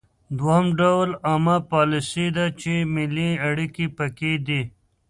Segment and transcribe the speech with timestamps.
[0.37, 4.61] دوهم ډول عامه پالیسي ده چې ملي اړیکې پکې دي